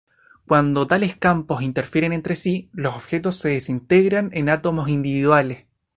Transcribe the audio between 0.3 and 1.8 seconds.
Cuando tales campos